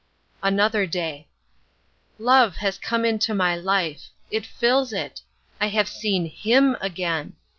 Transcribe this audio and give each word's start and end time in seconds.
Another 0.41 0.87
Day. 0.87 1.27
Love 2.17 2.55
has 2.55 2.79
come 2.79 3.05
into 3.05 3.35
my 3.35 3.55
life. 3.55 4.07
It 4.31 4.47
fills 4.47 4.91
it. 4.93 5.21
I 5.59 5.67
have 5.67 5.87
seen 5.87 6.25
HIM 6.25 6.75
again. 6.81 7.33